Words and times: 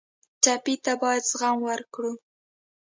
ټپي 0.43 0.75
ته 0.85 0.93
باید 1.01 1.23
زغم 1.31 1.57
ورکړو. 1.67 2.11